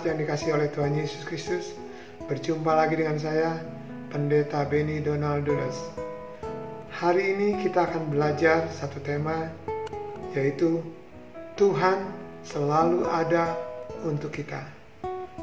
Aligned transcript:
Jemaat 0.00 0.16
yang 0.16 0.24
dikasih 0.24 0.50
oleh 0.56 0.68
Tuhan 0.72 0.96
Yesus 0.96 1.28
Kristus, 1.28 1.76
berjumpa 2.24 2.72
lagi 2.72 2.96
dengan 2.96 3.20
saya, 3.20 3.60
Pendeta 4.08 4.64
Benny 4.64 5.04
Donald 5.04 5.44
Dulas. 5.44 5.76
Hari 6.88 7.36
ini 7.36 7.60
kita 7.60 7.84
akan 7.84 8.08
belajar 8.08 8.64
satu 8.72 8.96
tema, 9.04 9.52
yaitu 10.32 10.80
Tuhan 11.52 12.00
selalu 12.40 13.04
ada 13.12 13.52
untuk 14.00 14.32
kita. 14.32 14.64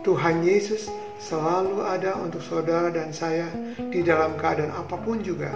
Tuhan 0.01 0.41
Yesus 0.41 0.89
selalu 1.21 1.85
ada 1.85 2.17
untuk 2.17 2.41
saudara 2.41 2.89
dan 2.89 3.13
saya 3.13 3.53
di 3.77 4.01
dalam 4.01 4.41
keadaan 4.41 4.73
apa 4.73 4.97
pun 4.97 5.21
juga. 5.21 5.53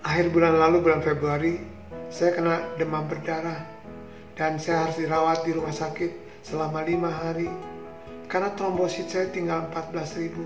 Akhir 0.00 0.32
bulan 0.32 0.56
lalu, 0.56 0.80
bulan 0.80 1.04
Februari, 1.04 1.60
saya 2.08 2.32
kena 2.32 2.72
demam 2.80 3.04
berdarah 3.04 3.68
dan 4.32 4.56
saya 4.56 4.88
harus 4.88 4.96
dirawat 4.96 5.44
di 5.44 5.52
rumah 5.52 5.76
sakit 5.76 6.29
selama 6.44 6.84
lima 6.84 7.10
hari. 7.10 7.48
Karena 8.30 8.54
trombosit 8.54 9.10
saya 9.10 9.26
tinggal 9.34 9.66
14 9.74 10.20
ribu. 10.22 10.44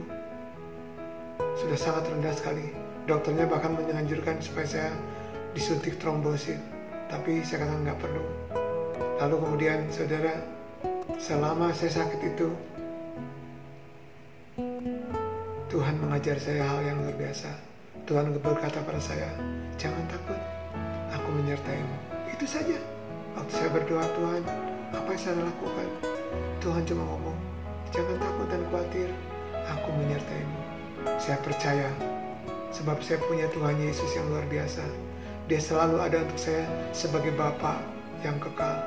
Sudah 1.61 1.77
sangat 1.77 2.09
rendah 2.09 2.33
sekali. 2.33 2.73
Dokternya 3.05 3.45
bahkan 3.45 3.77
menganjurkan 3.77 4.41
supaya 4.41 4.65
saya 4.65 4.91
disuntik 5.53 6.01
trombosit. 6.01 6.57
Tapi 7.12 7.45
saya 7.45 7.69
katakan 7.69 7.84
nggak 7.84 8.01
perlu. 8.01 8.25
Lalu 9.20 9.37
kemudian 9.45 9.79
saudara 9.93 10.41
selama 11.20 11.70
saya 11.77 12.03
sakit 12.03 12.20
itu 12.34 12.48
Tuhan 15.69 15.98
mengajar 16.01 16.41
saya 16.41 16.65
hal 16.65 16.81
yang 16.83 16.97
luar 17.05 17.17
biasa. 17.19 17.51
Tuhan 18.09 18.33
berkata 18.41 18.81
pada 18.83 19.01
saya 19.01 19.29
jangan 19.77 20.03
takut 20.08 20.39
aku 21.12 21.29
menyertaimu. 21.31 21.97
Itu 22.33 22.47
saja. 22.48 22.79
Waktu 23.34 23.53
saya 23.53 23.70
berdoa 23.75 24.06
Tuhan 24.14 24.42
apa 24.95 25.09
yang 25.14 25.20
saya 25.20 25.42
lakukan? 25.42 25.89
Tuhan 26.62 26.83
cuma 26.87 27.03
ngomong 27.05 27.39
jangan 27.95 28.17
takut 28.19 28.47
dan 28.50 28.62
khawatir 28.70 29.09
aku 29.67 29.89
menyertaimu. 29.95 30.59
Saya 31.20 31.39
percaya 31.42 31.89
sebab 32.75 32.98
saya 33.03 33.23
punya 33.23 33.47
Tuhan 33.55 33.78
Yesus 33.78 34.11
yang 34.19 34.27
luar 34.31 34.42
biasa. 34.51 34.83
Dia 35.47 35.61
selalu 35.61 36.01
ada 36.01 36.25
untuk 36.25 36.41
saya 36.41 36.64
sebagai 36.91 37.31
Bapa 37.36 37.78
yang 38.27 38.41
kekal. 38.41 38.81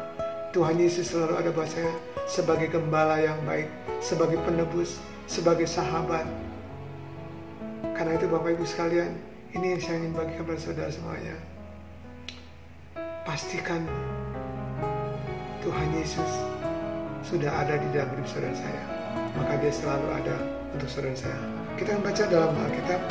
Tuhan 0.52 0.76
Yesus 0.82 1.14
selalu 1.14 1.34
ada 1.38 1.50
buat 1.54 1.70
saya 1.70 1.92
sebagai 2.26 2.68
gembala 2.74 3.22
yang 3.22 3.38
baik 3.46 3.70
sebagai 4.02 4.42
penebus 4.44 5.00
sebagai 5.30 5.70
sahabat. 5.70 6.26
Karena 7.94 8.18
itu 8.18 8.26
Bapak 8.28 8.58
Ibu 8.58 8.66
sekalian 8.66 9.16
ini 9.54 9.78
yang 9.78 9.82
saya 9.82 9.96
ingin 10.02 10.14
bagikan 10.18 10.44
kepada 10.44 10.60
saudara 10.60 10.90
semuanya. 10.92 11.36
Pastikan 13.24 13.86
Tuhan 15.68 15.92
Yesus 16.00 16.32
sudah 17.28 17.52
ada 17.52 17.76
di 17.76 17.92
dalam 17.92 18.08
hidup 18.16 18.24
saudara 18.24 18.56
saya. 18.56 18.84
Maka 19.36 19.60
dia 19.60 19.68
selalu 19.76 20.08
ada 20.16 20.40
untuk 20.72 20.88
saudara 20.88 21.12
saya. 21.12 21.36
Kita 21.76 21.92
akan 21.92 22.08
baca 22.08 22.24
dalam 22.32 22.56
Alkitab. 22.56 23.02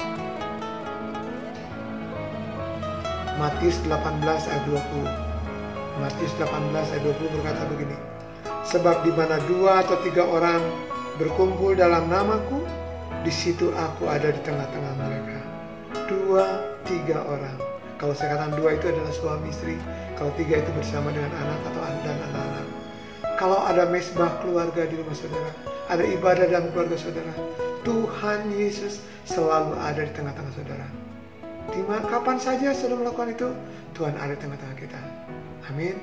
Matius 3.36 3.76
18 3.84 3.92
ayat 4.24 4.64
20. 4.72 6.00
Matius 6.00 6.32
18 6.40 6.92
ayat 6.96 7.02
20 7.04 7.34
berkata 7.36 7.62
begini. 7.76 7.96
Sebab 8.64 9.04
di 9.04 9.12
mana 9.12 9.36
dua 9.44 9.84
atau 9.84 10.00
tiga 10.00 10.24
orang 10.24 10.64
berkumpul 11.20 11.76
dalam 11.76 12.08
namaku, 12.08 12.64
di 13.20 13.32
situ 13.36 13.68
aku 13.76 14.08
ada 14.08 14.32
di 14.32 14.41
tengah-tengah 14.41 14.94
mereka. 15.04 15.38
Dua, 16.08 16.64
tiga 16.88 17.20
orang. 17.20 17.60
Kalau 18.00 18.16
katakan 18.16 18.56
dua 18.56 18.80
itu 18.80 18.88
adalah 18.88 19.12
suami 19.12 19.52
istri, 19.52 19.76
kalau 20.17 20.32
tiga 20.41 20.65
itu 20.65 20.71
bersama 20.72 21.12
dengan 21.12 21.28
anak 21.37 21.60
atau 21.69 21.81
dan 22.00 22.16
anak-anak. 22.32 22.66
Kalau 23.37 23.60
ada 23.69 23.84
mesbah 23.93 24.32
keluarga 24.41 24.88
di 24.88 24.97
rumah 24.97 25.12
saudara, 25.12 25.53
ada 25.93 26.00
ibadah 26.09 26.49
dalam 26.49 26.72
keluarga 26.72 26.97
saudara, 26.97 27.32
Tuhan 27.84 28.49
Yesus 28.49 29.05
selalu 29.28 29.76
ada 29.76 30.00
di 30.00 30.12
tengah-tengah 30.16 30.53
saudara. 30.56 30.88
Di 31.69 31.84
kapan 31.84 32.37
saja 32.41 32.72
saudara 32.72 33.05
melakukan 33.05 33.28
itu, 33.37 33.49
Tuhan 33.93 34.16
ada 34.16 34.32
di 34.32 34.41
tengah-tengah 34.41 34.76
kita. 34.81 35.00
Amin. 35.69 36.00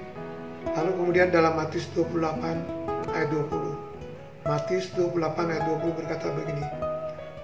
Lalu 0.77 0.91
kemudian 0.93 1.27
dalam 1.33 1.57
Matius 1.57 1.89
28 1.97 3.17
ayat 3.17 3.29
20. 3.33 4.45
Matius 4.45 4.93
28 4.93 5.51
ayat 5.51 5.63
20 5.81 5.97
berkata 5.97 6.29
begini. 6.37 6.65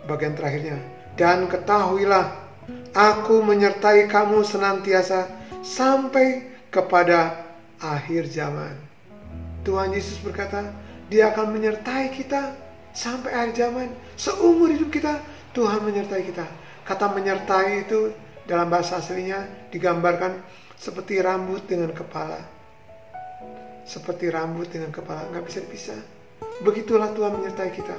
Bagian 0.06 0.38
terakhirnya. 0.38 0.78
Dan 1.18 1.50
ketahuilah, 1.50 2.30
aku 2.94 3.42
menyertai 3.42 4.06
kamu 4.06 4.46
senantiasa 4.46 5.28
sampai 5.66 6.59
kepada 6.70 7.46
akhir 7.82 8.30
zaman. 8.30 8.74
Tuhan 9.66 9.94
Yesus 9.94 10.22
berkata, 10.22 10.72
Dia 11.10 11.34
akan 11.34 11.54
menyertai 11.54 12.14
kita 12.14 12.54
sampai 12.94 13.34
akhir 13.34 13.54
zaman. 13.58 13.90
Seumur 14.16 14.70
hidup 14.70 14.94
kita, 14.94 15.20
Tuhan 15.54 15.82
menyertai 15.84 16.24
kita. 16.30 16.46
Kata 16.86 17.14
menyertai 17.14 17.86
itu 17.86 18.14
dalam 18.50 18.70
bahasa 18.70 18.98
aslinya 18.98 19.70
digambarkan 19.70 20.42
seperti 20.74 21.22
rambut 21.22 21.66
dengan 21.70 21.94
kepala. 21.94 22.40
Seperti 23.86 24.30
rambut 24.30 24.70
dengan 24.70 24.94
kepala, 24.94 25.30
nggak 25.34 25.46
bisa 25.46 25.60
dipisah. 25.66 26.02
Begitulah 26.62 27.14
Tuhan 27.14 27.42
menyertai 27.42 27.72
kita. 27.74 27.98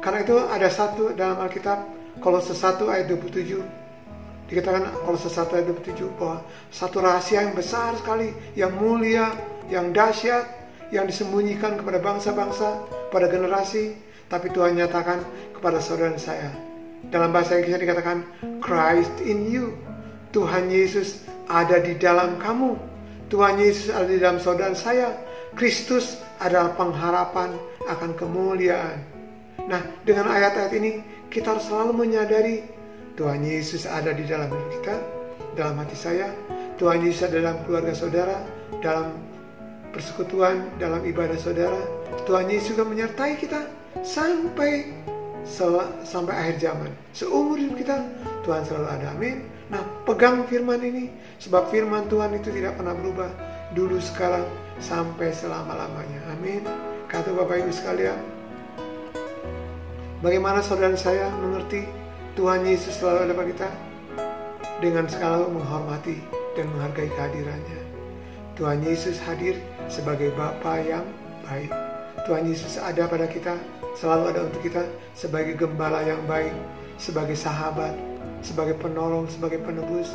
Karena 0.00 0.18
itu 0.24 0.36
ada 0.40 0.68
satu 0.68 1.12
dalam 1.12 1.40
Alkitab, 1.40 1.78
kalau 2.20 2.40
sesatu 2.40 2.88
ayat 2.88 3.06
27, 3.12 3.85
dikatakan 4.46 4.94
kalau 5.02 5.18
sesuatu 5.18 5.58
ayat 5.58 5.66
27 5.74 6.06
bahwa 6.18 6.42
satu 6.70 7.02
rahasia 7.02 7.42
yang 7.42 7.54
besar 7.54 7.94
sekali, 7.98 8.30
yang 8.54 8.72
mulia, 8.78 9.34
yang 9.66 9.90
dahsyat, 9.90 10.46
yang 10.94 11.06
disembunyikan 11.06 11.74
kepada 11.74 11.98
bangsa-bangsa, 11.98 12.86
pada 13.10 13.26
generasi, 13.26 13.98
tapi 14.30 14.50
Tuhan 14.54 14.78
nyatakan 14.78 15.22
kepada 15.54 15.82
saudara 15.82 16.14
saya. 16.18 16.50
Dalam 17.06 17.30
bahasa 17.30 17.58
Inggris 17.58 17.78
dikatakan 17.78 18.26
Christ 18.58 19.14
in 19.22 19.46
you. 19.46 19.74
Tuhan 20.34 20.68
Yesus 20.68 21.22
ada 21.46 21.78
di 21.78 21.94
dalam 21.96 22.38
kamu. 22.42 22.74
Tuhan 23.30 23.58
Yesus 23.58 23.94
ada 23.94 24.06
di 24.06 24.18
dalam 24.18 24.42
saudara 24.42 24.74
saya. 24.74 25.14
Kristus 25.54 26.20
adalah 26.42 26.74
pengharapan 26.74 27.56
akan 27.86 28.10
kemuliaan. 28.18 28.98
Nah, 29.66 29.82
dengan 30.04 30.30
ayat-ayat 30.30 30.72
ini 30.76 31.00
kita 31.32 31.56
harus 31.56 31.66
selalu 31.66 32.06
menyadari 32.06 32.75
Tuhan 33.16 33.40
Yesus 33.40 33.88
ada 33.88 34.12
di 34.12 34.28
dalam 34.28 34.52
hidup 34.52 34.70
kita, 34.80 34.96
dalam 35.56 35.80
hati 35.80 35.96
saya. 35.96 36.28
Tuhan 36.76 37.00
Yesus 37.00 37.32
ada 37.32 37.40
dalam 37.40 37.58
keluarga 37.64 37.96
saudara, 37.96 38.36
dalam 38.84 39.16
persekutuan, 39.96 40.68
dalam 40.76 41.00
ibadah 41.00 41.40
saudara. 41.40 41.80
Tuhan 42.28 42.52
Yesus 42.52 42.76
juga 42.76 42.84
menyertai 42.84 43.40
kita 43.40 43.64
sampai 44.04 44.92
sampai 46.04 46.34
akhir 46.36 46.56
zaman. 46.60 46.92
Seumur 47.16 47.56
hidup 47.56 47.80
kita, 47.80 48.04
Tuhan 48.44 48.66
selalu 48.68 48.88
ada. 48.92 49.06
Amin. 49.16 49.46
Nah, 49.72 49.82
pegang 50.04 50.44
firman 50.46 50.78
ini, 50.84 51.10
sebab 51.40 51.72
firman 51.72 52.06
Tuhan 52.12 52.36
itu 52.36 52.52
tidak 52.52 52.76
pernah 52.76 52.92
berubah. 52.92 53.30
Dulu, 53.72 53.98
sekarang, 53.98 54.46
sampai 54.78 55.32
selama-lamanya. 55.32 56.20
Amin. 56.34 56.62
Kata 57.06 57.30
Bapak 57.30 57.62
Ibu 57.62 57.70
sekalian, 57.70 58.18
bagaimana 60.18 60.60
saudara 60.60 60.98
saya 60.98 61.30
mengerti 61.38 61.86
Tuhan 62.36 62.68
Yesus 62.68 63.00
selalu 63.00 63.18
ada 63.24 63.32
pada 63.32 63.48
kita 63.48 63.68
dengan 64.84 65.08
selalu 65.08 65.56
menghormati 65.56 66.20
dan 66.52 66.68
menghargai 66.68 67.08
kehadirannya. 67.08 67.80
Tuhan 68.60 68.84
Yesus 68.84 69.16
hadir 69.24 69.56
sebagai 69.88 70.36
Bapa 70.36 70.84
yang 70.84 71.08
baik. 71.48 71.72
Tuhan 72.28 72.44
Yesus 72.44 72.76
ada 72.76 73.08
pada 73.08 73.24
kita, 73.24 73.56
selalu 73.96 74.36
ada 74.36 74.40
untuk 74.44 74.60
kita 74.60 74.84
sebagai 75.16 75.56
gembala 75.56 76.04
yang 76.04 76.20
baik, 76.28 76.52
sebagai 77.00 77.40
sahabat, 77.40 77.96
sebagai 78.44 78.76
penolong, 78.76 79.24
sebagai 79.32 79.64
penebus. 79.64 80.12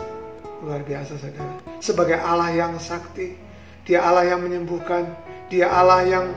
Luar 0.62 0.86
biasa 0.86 1.18
saudara. 1.18 1.58
Sebagai 1.82 2.22
Allah 2.22 2.54
yang 2.54 2.78
sakti, 2.78 3.34
dia 3.82 4.06
Allah 4.06 4.30
yang 4.30 4.46
menyembuhkan, 4.46 5.10
dia 5.50 5.74
Allah 5.74 6.06
yang 6.06 6.30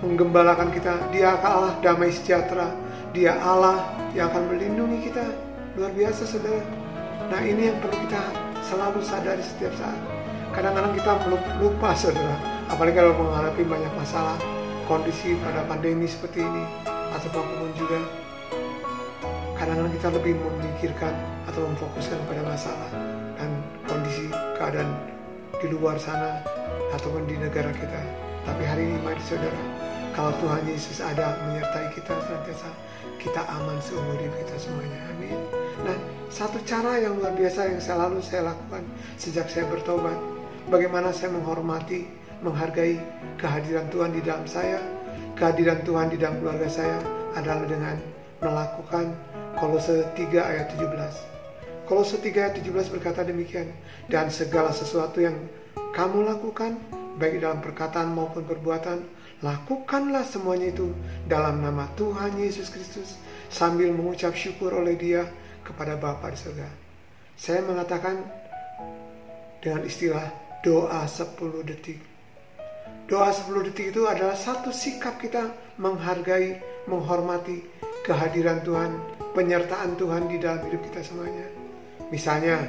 menggembalakan 0.00 0.72
kita, 0.72 0.96
dia 1.12 1.36
Allah 1.44 1.76
damai 1.84 2.08
sejahtera, 2.08 2.72
dia 3.10 3.34
Allah 3.42 3.82
yang 4.14 4.30
akan 4.30 4.54
melindungi 4.54 5.10
kita. 5.10 5.26
Luar 5.74 5.90
biasa 5.94 6.22
saudara. 6.26 6.62
Nah 7.30 7.40
ini 7.42 7.70
yang 7.70 7.78
perlu 7.82 7.94
kita 8.06 8.22
selalu 8.66 9.02
sadari 9.02 9.42
setiap 9.42 9.74
saat. 9.78 9.98
Kadang-kadang 10.54 10.94
kita 10.94 11.12
lupa 11.58 11.90
saudara. 11.94 12.34
Apalagi 12.70 12.98
kalau 12.98 13.14
menghadapi 13.18 13.62
banyak 13.66 13.92
masalah. 13.98 14.38
Kondisi 14.86 15.38
pada 15.42 15.62
pandemi 15.66 16.06
seperti 16.06 16.42
ini. 16.42 16.64
Atau 17.14 17.30
apa 17.34 17.42
pun 17.42 17.70
juga. 17.74 17.98
Kadang-kadang 19.58 19.94
kita 19.94 20.08
lebih 20.14 20.34
memikirkan 20.38 21.14
atau 21.50 21.66
memfokuskan 21.66 22.18
pada 22.30 22.42
masalah. 22.46 22.90
Dan 23.38 23.50
kondisi 23.90 24.30
keadaan 24.58 24.90
di 25.58 25.66
luar 25.70 25.98
sana. 25.98 26.42
Ataupun 26.94 27.26
di 27.26 27.38
negara 27.38 27.70
kita. 27.74 28.02
Tapi 28.46 28.62
hari 28.66 28.90
ini 28.90 28.98
mari 29.02 29.22
saudara. 29.22 29.89
Kalau 30.10 30.32
Tuhan 30.42 30.62
Yesus 30.66 30.98
ada 30.98 31.38
menyertai 31.46 31.94
kita 31.94 32.18
senantiasa 32.26 32.68
kita 33.20 33.42
aman 33.46 33.76
seumur 33.84 34.16
hidup 34.16 34.32
kita 34.42 34.56
semuanya. 34.56 34.98
Amin. 35.12 35.38
Nah, 35.84 35.96
satu 36.32 36.56
cara 36.64 36.96
yang 36.98 37.20
luar 37.20 37.36
biasa 37.36 37.68
yang 37.68 37.80
selalu 37.80 38.24
saya 38.24 38.52
lakukan 38.52 38.82
sejak 39.20 39.46
saya 39.52 39.68
bertobat, 39.68 40.16
bagaimana 40.72 41.12
saya 41.12 41.36
menghormati 41.36 42.08
menghargai 42.40 42.96
kehadiran 43.36 43.86
Tuhan 43.92 44.16
di 44.16 44.20
dalam 44.24 44.48
saya, 44.48 44.80
kehadiran 45.36 45.84
Tuhan 45.84 46.08
di 46.08 46.16
dalam 46.16 46.40
keluarga 46.40 46.68
saya 46.68 46.96
adalah 47.36 47.68
dengan 47.68 47.96
melakukan 48.40 49.12
Kolose 49.60 50.08
3 50.16 50.40
ayat 50.40 50.72
17. 50.80 51.84
Kolose 51.84 52.16
3 52.22 52.32
ayat 52.40 52.54
17 52.56 52.94
berkata 52.96 53.20
demikian, 53.20 53.68
dan 54.08 54.32
segala 54.32 54.72
sesuatu 54.72 55.20
yang 55.20 55.36
kamu 55.92 56.24
lakukan, 56.24 56.80
baik 57.20 57.44
dalam 57.44 57.60
perkataan 57.60 58.16
maupun 58.16 58.48
perbuatan, 58.48 59.04
lakukanlah 59.40 60.24
semuanya 60.24 60.68
itu 60.72 60.92
dalam 61.24 61.64
nama 61.64 61.88
Tuhan 61.96 62.36
Yesus 62.36 62.68
Kristus, 62.68 63.16
sambil 63.48 63.90
mengucap 63.92 64.36
syukur 64.36 64.72
oleh 64.72 64.96
dia 64.96 65.26
kepada 65.64 65.96
Bapa 65.96 66.32
di 66.32 66.38
surga. 66.38 66.68
Saya 67.40 67.64
mengatakan 67.64 68.20
dengan 69.64 69.84
istilah 69.84 70.28
doa 70.60 71.04
10 71.08 71.64
detik. 71.64 72.00
Doa 73.08 73.32
10 73.32 73.66
detik 73.72 73.96
itu 73.96 74.04
adalah 74.06 74.36
satu 74.36 74.70
sikap 74.70 75.16
kita 75.18 75.50
menghargai, 75.80 76.60
menghormati 76.84 77.64
kehadiran 78.04 78.60
Tuhan, 78.60 78.92
penyertaan 79.32 79.96
Tuhan 79.96 80.28
di 80.28 80.36
dalam 80.36 80.64
hidup 80.68 80.80
kita 80.88 81.00
semuanya. 81.00 81.48
Misalnya, 82.12 82.60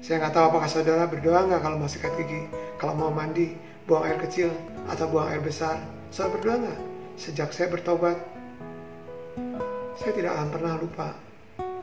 saya 0.00 0.22
nggak 0.22 0.32
tahu 0.32 0.44
apakah 0.54 0.68
saudara 0.68 1.04
berdoa 1.08 1.44
nggak 1.48 1.60
kalau 1.60 1.76
mau 1.80 1.90
sikat 1.90 2.12
gigi, 2.20 2.46
kalau 2.80 2.94
mau 2.94 3.10
mandi, 3.12 3.56
buang 3.86 4.04
air 4.06 4.18
kecil 4.20 4.50
atau 4.90 5.06
buang 5.10 5.28
air 5.30 5.42
besar. 5.42 5.95
Saudara 6.10 6.38
berdoa? 6.38 6.74
Sejak 7.16 7.50
saya 7.50 7.72
bertobat, 7.72 8.20
saya 9.96 10.12
tidak 10.12 10.36
akan 10.36 10.48
pernah 10.52 10.74
lupa 10.76 11.08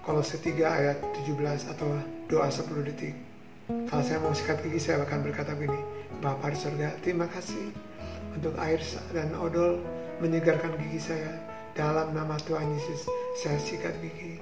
kalau 0.05 0.21
setiga 0.21 0.77
ayat 0.77 1.01
17 1.25 1.73
atau 1.73 1.89
doa 2.29 2.47
10 2.47 2.87
detik. 2.87 3.17
Kalau 3.89 4.03
saya 4.05 4.21
mau 4.21 4.31
sikat 4.31 4.61
gigi, 4.61 4.79
saya 4.79 5.01
akan 5.03 5.25
berkata 5.25 5.57
begini, 5.57 5.81
Bapak 6.21 6.53
di 6.53 6.57
surga, 6.61 6.89
terima 7.01 7.25
kasih 7.27 7.73
untuk 8.31 8.53
air 8.61 8.79
dan 9.11 9.33
odol 9.35 9.81
menyegarkan 10.21 10.77
gigi 10.79 11.11
saya. 11.11 11.33
Dalam 11.73 12.13
nama 12.13 12.37
Tuhan 12.45 12.69
Yesus, 12.77 13.09
saya 13.41 13.57
sikat 13.57 13.97
gigi. 13.97 14.37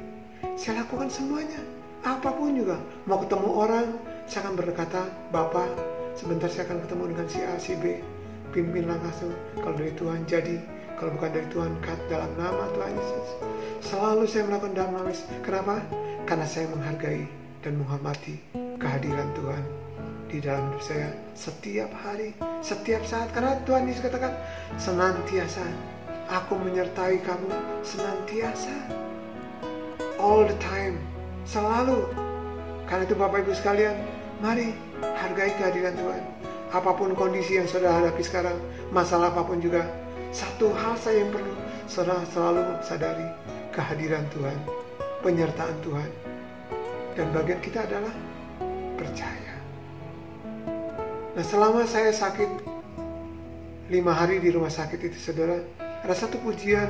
Saya 0.60 0.84
lakukan 0.84 1.08
semuanya, 1.08 1.64
apa 2.04 2.28
pun 2.36 2.52
juga. 2.52 2.76
Mau 3.08 3.24
ketemu 3.24 3.50
orang, 3.56 3.88
saya 4.28 4.46
akan 4.46 4.56
berkata, 4.60 5.08
Bapak, 5.32 5.72
sebentar 6.20 6.52
saya 6.52 6.68
akan 6.68 6.84
ketemu 6.84 7.04
dengan 7.16 7.28
si 7.32 7.40
A, 7.40 7.56
si 7.56 7.74
B. 7.80 8.04
Pimpinlah 8.52 9.00
langsung, 9.00 9.32
kalau 9.64 9.80
dari 9.80 9.96
Tuhan 9.96 10.28
jadi, 10.28 10.60
kalau 11.00 11.16
bukan 11.16 11.32
dari 11.32 11.48
Tuhan, 11.56 11.72
kat 11.80 11.96
dalam 12.12 12.28
nama 12.36 12.68
Tuhan 12.76 12.92
Yesus. 12.92 13.28
Selalu 13.80 14.28
saya 14.28 14.44
melakukan 14.44 14.76
dalam 14.76 14.92
nama 14.92 15.08
Yesus. 15.08 15.28
Kenapa? 15.40 15.80
Karena 16.28 16.44
saya 16.44 16.68
menghargai 16.68 17.24
dan 17.64 17.80
menghormati 17.80 18.36
kehadiran 18.76 19.32
Tuhan 19.40 19.64
di 20.28 20.44
dalam 20.44 20.68
hidup 20.68 20.84
saya 20.84 21.10
setiap 21.32 21.92
hari, 21.96 22.36
setiap 22.60 23.08
saat. 23.08 23.32
Karena 23.32 23.56
Tuhan 23.64 23.88
Yesus 23.88 24.04
katakan, 24.04 24.36
senantiasa 24.76 25.64
aku 26.28 26.60
menyertai 26.60 27.24
kamu 27.24 27.52
senantiasa. 27.88 28.76
All 30.20 30.44
the 30.44 30.60
time, 30.60 31.00
selalu. 31.48 32.04
Karena 32.84 33.08
itu 33.08 33.16
Bapak 33.16 33.48
Ibu 33.48 33.56
sekalian, 33.56 33.96
mari 34.44 34.76
hargai 35.00 35.56
kehadiran 35.56 35.96
Tuhan. 35.96 36.41
Apa 36.72 36.96
pun 36.96 37.12
kondisi 37.12 37.60
yang 37.60 37.68
saudara 37.68 38.00
hadapi 38.00 38.24
sekarang, 38.24 38.56
masalah 38.96 39.36
apa 39.36 39.44
pun 39.44 39.60
juga, 39.60 39.84
satu 40.32 40.72
hal 40.72 40.96
saya 40.96 41.28
yang 41.28 41.32
perlu 41.36 41.52
saudara 41.84 42.24
selalu 42.32 42.64
sadari 42.80 43.28
kehadiran 43.76 44.24
Tuhan, 44.32 44.56
penyertaan 45.20 45.76
Tuhan. 45.84 46.10
Dan 47.20 47.28
bagian 47.36 47.60
kita 47.60 47.84
adalah 47.84 48.16
percaya. 48.96 49.54
Nah 51.36 51.44
selama 51.44 51.84
saya 51.84 52.16
sakit 52.16 52.48
lima 53.92 54.16
hari 54.16 54.40
di 54.40 54.48
rumah 54.56 54.72
sakit 54.72 55.12
itu 55.12 55.20
saudara, 55.20 55.60
ada 56.08 56.16
satu 56.16 56.40
pujian 56.40 56.88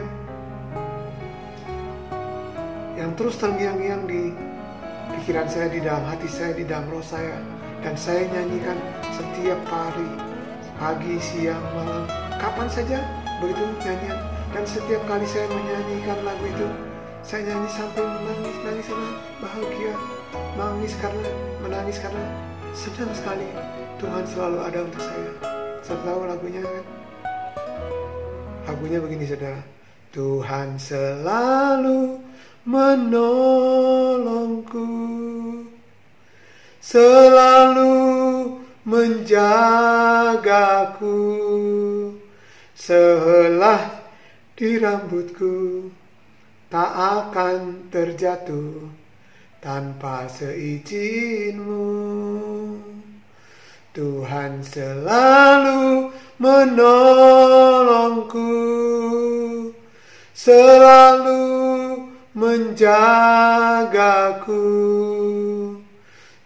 yang 3.01 3.17
terus 3.17 3.41
terngiang-ngiang 3.41 4.05
di 4.05 4.29
pikiran 5.17 5.49
saya, 5.49 5.73
di 5.73 5.81
dalam 5.81 6.05
hati 6.05 6.29
saya, 6.29 6.53
di 6.53 6.69
dalam 6.69 6.85
roh 6.93 7.01
saya. 7.01 7.60
Dan 7.81 7.97
saya 7.97 8.29
nyanyikan 8.29 8.77
setiap 9.09 9.57
hari, 9.65 10.05
pagi, 10.77 11.17
siang, 11.17 11.65
malam, 11.73 12.05
kapan 12.37 12.69
saja 12.69 13.01
begitu 13.41 13.65
nyanyian. 13.81 14.21
Dan 14.53 14.63
setiap 14.69 15.01
kali 15.09 15.25
saya 15.25 15.49
menyanyikan 15.49 16.21
lagu 16.21 16.45
itu, 16.45 16.69
saya 17.25 17.41
nyanyi 17.49 17.69
sampai 17.73 18.05
menangis, 18.05 18.57
nangis 18.61 18.85
karena 18.85 19.11
bahagia, 19.41 19.93
menangis 20.53 20.93
karena 21.01 21.29
menangis 21.65 21.97
karena 21.97 22.25
senang 22.71 23.11
sekali 23.11 23.47
Tuhan 23.97 24.23
selalu 24.29 24.57
ada 24.61 24.79
untuk 24.85 25.01
saya. 25.01 25.33
Saya 25.81 25.97
tahu 26.05 26.25
lagunya 26.29 26.61
kan? 26.61 26.85
Lagunya 28.69 29.01
begini 29.01 29.25
saudara. 29.25 29.61
Tuhan 30.11 30.75
selalu 30.75 32.19
menolongku 32.67 33.41
selalu 36.81 37.93
menjagaku. 38.83 40.27
Selah 42.73 44.01
di 44.57 44.81
rambutku 44.81 45.85
tak 46.65 46.91
akan 46.97 47.85
terjatuh 47.93 48.89
tanpa 49.61 50.25
seizinku 50.25 51.85
Tuhan 53.93 54.63
selalu 54.63 56.07
menolongku 56.39 58.47
selalu 60.31 61.43
menjagaku 62.31 64.63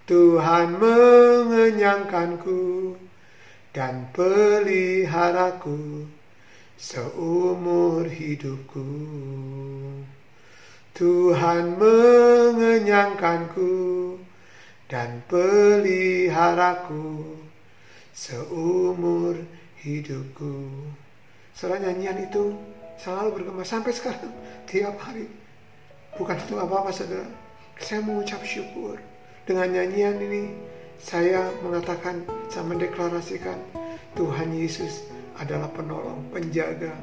Tuhan 0.05 0.77
mengenyangkanku 0.77 2.93
dan 3.73 4.05
peliharaku 4.13 6.05
seumur 6.77 8.05
hidupku 8.05 8.85
Tuhan 10.93 11.81
mengenyangkanku 11.81 13.73
dan 14.85 15.25
peliharaku 15.25 17.25
seumur 18.13 19.41
hidupku. 19.81 20.85
Setelah 21.51 21.81
nyanyian 21.81 22.29
itu 22.29 22.53
selalu 23.01 23.41
bergema 23.41 23.65
sampai 23.65 23.89
sekarang 23.89 24.29
tiap 24.69 25.01
hari. 25.01 25.25
Bukan 26.13 26.37
itu 26.37 26.61
apa-apa 26.61 26.93
saudara. 26.93 27.25
Saya 27.81 28.05
mengucap 28.05 28.45
syukur 28.45 29.01
dengan 29.45 29.71
nyanyian 29.71 30.17
ini. 30.19 30.43
Saya 30.95 31.45
mengatakan, 31.61 32.25
saya 32.49 32.65
mendeklarasikan 32.65 33.59
Tuhan 34.17 34.49
Yesus 34.57 35.05
adalah 35.37 35.69
penolong, 35.75 36.23
penjaga, 36.33 36.95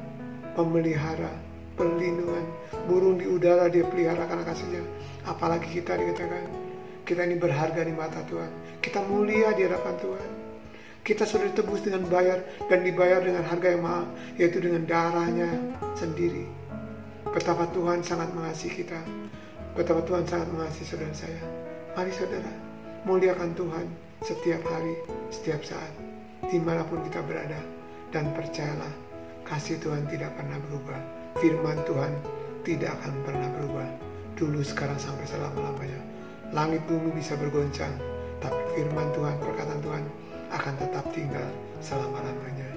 pemelihara, 0.59 1.31
perlindungan. 1.79 2.43
Burung 2.89 3.21
di 3.21 3.29
udara 3.29 3.71
dia 3.71 3.87
pelihara 3.87 4.27
karena 4.27 4.43
kasihnya. 4.43 4.83
Apalagi 5.23 5.71
kita 5.71 5.95
dikatakan, 5.95 6.51
kita 7.07 7.29
ini 7.29 7.37
berharga 7.39 7.85
di 7.85 7.95
mata 7.95 8.25
Tuhan. 8.27 8.51
Kita 8.83 9.05
mulia 9.07 9.55
di 9.55 9.63
hadapan 9.69 9.95
Tuhan. 10.01 10.31
Kita 11.03 11.27
sudah 11.27 11.51
ditebus 11.51 11.83
dengan 11.83 12.07
bayar 12.07 12.43
dan 12.71 12.87
dibayar 12.87 13.19
dengan 13.23 13.43
harga 13.43 13.75
yang 13.75 13.83
mahal, 13.83 14.07
yaitu 14.39 14.63
dengan 14.63 14.87
darahnya 14.87 15.51
sendiri. 15.99 16.47
Betapa 17.29 17.67
Tuhan 17.75 18.03
sangat 18.03 18.31
mengasihi 18.35 18.83
kita. 18.83 18.99
Betapa 19.75 20.03
Tuhan 20.07 20.25
sangat 20.27 20.49
mengasihi 20.51 20.87
saudara 20.87 21.15
saya. 21.15 21.62
Mari 21.93 22.09
saudara, 22.09 22.49
muliakan 23.05 23.53
Tuhan 23.53 23.85
setiap 24.25 24.65
hari, 24.65 24.97
setiap 25.29 25.61
saat, 25.61 25.93
di 26.49 26.57
mana 26.57 26.89
pun 26.89 27.05
kita 27.05 27.21
berada. 27.21 27.61
Dan 28.09 28.33
percayalah, 28.33 28.89
kasih 29.45 29.77
Tuhan 29.77 30.09
tidak 30.09 30.33
pernah 30.33 30.57
berubah. 30.65 30.97
Firman 31.37 31.77
Tuhan 31.85 32.13
tidak 32.65 32.97
akan 32.97 33.13
pernah 33.29 33.49
berubah. 33.61 33.89
Dulu, 34.41 34.65
sekarang, 34.65 34.97
sampai 34.97 35.29
selama-lamanya. 35.29 36.01
Langit 36.57 36.81
bumi 36.89 37.13
bisa 37.13 37.37
bergoncang, 37.37 37.93
tapi 38.41 38.61
firman 38.73 39.13
Tuhan, 39.13 39.37
perkataan 39.37 39.81
Tuhan 39.85 40.05
akan 40.49 40.75
tetap 40.81 41.05
tinggal 41.13 41.49
selama-lamanya. 41.85 42.73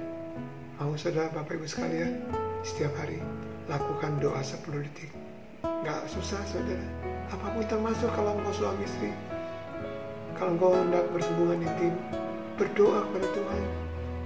Mau 0.75 0.91
saudara 0.99 1.31
Bapak 1.31 1.55
Ibu 1.55 1.63
sekalian, 1.63 2.19
setiap 2.67 2.91
hari 2.99 3.23
lakukan 3.71 4.19
doa 4.19 4.43
10 4.43 4.59
detik. 4.83 5.24
Gak 5.85 6.07
susah 6.09 6.41
saudara. 6.49 6.87
Apa 7.29 7.51
pun 7.53 7.65
termasuk 7.65 8.09
kalau 8.13 8.37
engkau 8.37 8.53
suami 8.53 8.85
istri 8.85 9.09
kalau 10.35 10.51
engkau 10.59 10.75
hendak 10.75 11.07
bersambungan 11.15 11.63
intim 11.63 11.95
berdoa 12.59 13.07
kepada 13.07 13.27
Tuhan. 13.31 13.63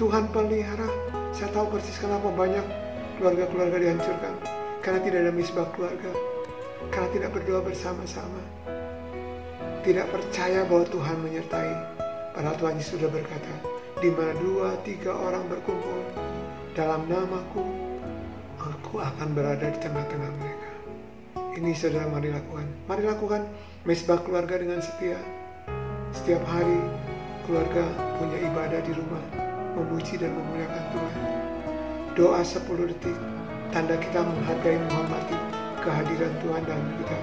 Tuhan 0.02 0.24
pelihara. 0.34 0.90
Saya 1.30 1.54
tahu 1.54 1.78
persis 1.78 2.02
kenapa 2.02 2.34
banyak 2.34 2.66
keluarga-keluarga 3.22 3.78
dihancurkan. 3.78 4.34
Karena 4.82 5.00
tidak 5.06 5.20
ada 5.22 5.34
misbah 5.38 5.70
keluarga. 5.78 6.10
Karena 6.90 7.10
tidak 7.14 7.30
berdoa 7.38 7.62
bersama-sama. 7.62 8.42
Tidak 9.86 10.10
percaya 10.10 10.66
bahwa 10.66 10.90
Tuhan 10.90 11.18
menyertai. 11.22 11.74
Padahal 12.34 12.58
Tuhan 12.58 12.76
Yesus 12.82 12.98
sudah 12.98 13.10
berkata 13.14 13.54
di 14.00 14.10
mana 14.10 14.34
dua 14.40 14.80
tiga 14.82 15.12
orang 15.12 15.46
berkumpul 15.52 16.00
dalam 16.72 17.04
namaku, 17.06 17.62
aku 18.58 18.96
akan 18.98 19.36
berada 19.36 19.68
di 19.68 19.80
tengah-tengah 19.82 20.32
mereka. 20.40 20.59
Ini 21.58 21.72
saudara 21.74 22.06
mari 22.12 22.30
lakukan. 22.30 22.68
Mari 22.86 23.04
lakukan 23.08 23.42
mesbah 23.88 24.22
keluarga 24.22 24.60
dengan 24.60 24.84
setia. 24.84 25.18
Setiap 26.14 26.44
hari 26.46 26.78
keluarga 27.48 27.86
punya 28.18 28.38
ibadah 28.50 28.82
di 28.86 28.94
rumah, 28.94 29.24
memuji 29.78 30.18
dan 30.18 30.34
memuliakan 30.34 30.84
Tuhan. 30.94 31.16
Doa 32.18 32.42
10 32.44 32.92
detik, 32.92 33.18
tanda 33.72 33.96
kita 33.98 34.22
menghargai 34.22 34.78
menghormati 34.90 35.38
kehadiran 35.80 36.34
Tuhan 36.44 36.62
dalam 36.68 36.88
kita 37.00 37.18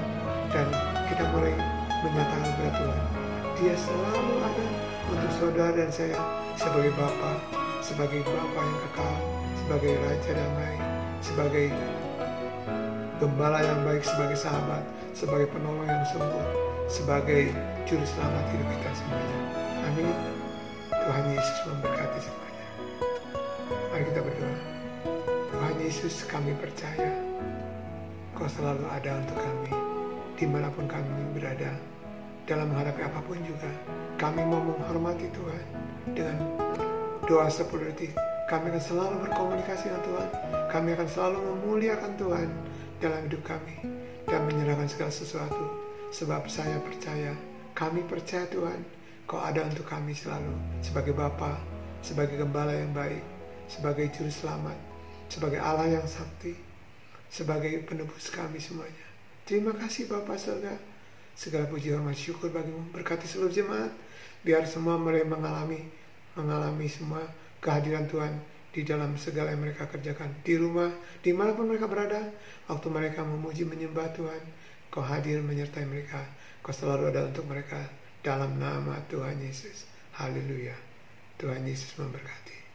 dan 0.54 0.66
kita 1.10 1.24
mulai 1.34 1.54
menyatakan 2.00 2.50
kepada 2.54 2.72
Tuhan 2.80 3.26
dia 3.56 3.72
selalu 3.72 4.36
ada 4.44 4.66
untuk 5.08 5.30
saudara 5.32 5.72
dan 5.72 5.88
saya 5.88 6.20
sebagai 6.60 6.92
Bapa, 6.92 7.40
sebagai 7.80 8.20
Bapa 8.20 8.60
yang 8.60 8.80
kekal, 8.84 9.16
sebagai 9.56 9.92
Raja 10.04 10.32
damai, 10.36 10.76
sebagai 11.24 11.66
gembala 13.16 13.64
yang 13.64 13.80
baik, 13.84 14.04
sebagai 14.04 14.36
sahabat, 14.36 14.84
sebagai 15.16 15.48
penolong 15.48 15.88
yang 15.88 16.04
sungguh, 16.12 16.46
sebagai 16.86 17.48
juru 17.88 18.04
selamat 18.04 18.44
hidup 18.52 18.68
kita 18.76 18.90
semuanya. 18.92 19.38
Amin. 19.88 20.08
Tuhan 20.92 21.24
Yesus 21.32 21.58
memberkati 21.70 22.18
semuanya. 22.20 22.64
Mari 23.94 24.04
kita 24.12 24.20
berdoa. 24.20 24.56
Tuhan 25.26 25.74
Yesus 25.80 26.14
kami 26.28 26.52
percaya 26.60 27.10
Kau 28.36 28.44
selalu 28.52 28.84
ada 28.92 29.16
untuk 29.16 29.38
kami 29.40 29.72
di 30.36 30.44
mana 30.44 30.68
pun 30.68 30.84
kami 30.84 31.08
berada 31.32 31.72
dalam 32.44 32.68
menghadapi 32.68 33.00
apa 33.08 33.24
pun 33.24 33.40
juga. 33.40 33.72
Kami 34.20 34.44
mau 34.44 34.60
menghormati 34.60 35.24
Tuhan 35.32 35.64
dengan 36.12 36.36
doa 37.24 37.48
10 37.48 37.64
detik. 37.88 38.12
Kami 38.52 38.68
akan 38.68 38.82
selalu 38.84 39.14
berkomunikasi 39.24 39.88
dengan 39.88 40.02
Tuhan. 40.04 40.28
Kami 40.68 40.88
akan 41.00 41.08
selalu 41.08 41.38
memuliakan 41.48 42.12
Tuhan 42.20 42.48
dalam 42.98 43.24
hidup 43.28 43.42
kami 43.44 43.80
dan 44.26 44.44
menyerahkan 44.48 44.88
segala 44.88 45.12
sesuatu. 45.12 45.64
Sebab 46.14 46.46
saya 46.46 46.78
percaya, 46.80 47.34
kami 47.74 48.06
percaya 48.06 48.46
Tuhan, 48.48 48.80
Kau 49.26 49.42
ada 49.42 49.66
untuk 49.66 49.82
kami 49.90 50.14
selalu 50.14 50.54
sebagai 50.78 51.10
Bapa, 51.10 51.58
sebagai 51.98 52.38
gembala 52.38 52.70
yang 52.70 52.94
baik, 52.94 53.18
sebagai 53.66 54.06
juru 54.14 54.30
selamat, 54.30 54.78
sebagai 55.26 55.58
Allah 55.58 55.98
yang 55.98 56.06
sakti, 56.06 56.54
sebagai 57.26 57.74
penebus 57.90 58.30
kami 58.30 58.62
semuanya. 58.62 59.06
Terima 59.42 59.74
kasih 59.74 60.06
Bapak 60.06 60.38
surga. 60.38 60.78
Segala 61.34 61.66
puji 61.66 61.90
hormat 61.90 62.14
syukur 62.14 62.54
bagimu. 62.54 62.94
Berkati 62.94 63.26
seluruh 63.26 63.50
jemaat. 63.50 63.90
Biar 64.46 64.62
semua 64.62 64.94
mulai 64.94 65.26
mengalami 65.26 65.90
mengalami 66.38 66.86
semua 66.86 67.26
kehadiran 67.58 68.06
Tuhan 68.06 68.38
di 68.76 68.84
dalam 68.84 69.16
segala 69.16 69.56
yang 69.56 69.64
mereka 69.64 69.88
kerjakan. 69.88 70.44
Di 70.44 70.60
rumah, 70.60 70.92
di 71.24 71.32
mana 71.32 71.56
pun 71.56 71.64
mereka 71.64 71.88
berada. 71.88 72.20
Waktu 72.68 72.92
mereka 72.92 73.24
memuji 73.24 73.64
menyembah 73.64 74.12
Tuhan. 74.12 74.44
Kau 74.92 75.00
hadir 75.00 75.40
menyertai 75.40 75.88
mereka. 75.88 76.20
Kau 76.60 76.76
selalu 76.76 77.08
ada 77.08 77.24
untuk 77.24 77.48
mereka. 77.48 77.80
Dalam 78.20 78.60
nama 78.60 79.00
Tuhan 79.08 79.40
Yesus. 79.40 79.88
Haleluya. 80.20 80.76
Tuhan 81.40 81.64
Yesus 81.64 81.96
memberkati. 81.96 82.65